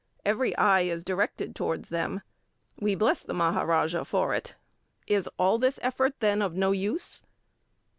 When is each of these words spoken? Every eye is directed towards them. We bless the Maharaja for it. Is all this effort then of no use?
Every 0.25 0.57
eye 0.57 0.81
is 0.85 1.03
directed 1.03 1.55
towards 1.55 1.89
them. 1.89 2.21
We 2.79 2.95
bless 2.95 3.21
the 3.21 3.35
Maharaja 3.35 4.03
for 4.03 4.33
it. 4.33 4.55
Is 5.05 5.29
all 5.37 5.59
this 5.59 5.77
effort 5.83 6.15
then 6.21 6.41
of 6.41 6.55
no 6.55 6.71
use? 6.71 7.21